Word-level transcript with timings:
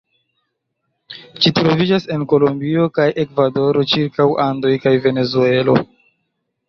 Ĝi 1.43 1.51
troviĝas 1.59 2.07
en 2.15 2.25
Kolombio 2.33 2.87
kaj 2.97 3.07
Ekvadoro 3.25 3.87
ĉirkaŭ 3.95 4.27
Andoj 4.49 4.73
kaj 4.87 4.95
Venezuelo. 5.09 5.77